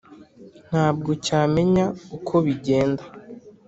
Ntabwo 0.69 1.09
cyamenya 1.25 1.85
uko 2.17 2.35
bigenda. 2.45 3.03